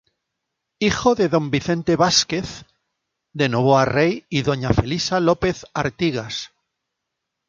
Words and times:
Hijo 0.79 1.13
de 1.13 1.29
don 1.29 1.51
Vicente 1.51 1.95
Vásquez 1.95 2.65
de 3.33 3.49
Novoa 3.49 3.85
Rey 3.85 4.25
y 4.29 4.41
doña 4.41 4.73
Felisa 4.73 5.19
López 5.19 5.61
de 5.61 5.67
Artigas. 5.75 6.49